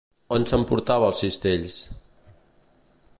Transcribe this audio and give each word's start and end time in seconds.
On 0.37 0.47
s'emportava 0.51 1.11
els 1.11 1.21
cistells? 1.25 1.77